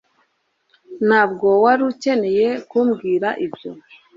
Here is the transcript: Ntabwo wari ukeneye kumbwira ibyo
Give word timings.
Ntabwo 1.07 1.47
wari 1.63 1.81
ukeneye 1.91 2.47
kumbwira 2.69 3.27
ibyo 3.45 3.71